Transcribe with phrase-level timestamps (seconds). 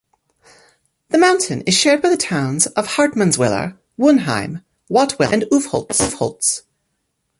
[1.09, 6.63] The mountain is shared by the towns of Hartmannswiller, Wuenheim, Wattwiller and Uffholtz.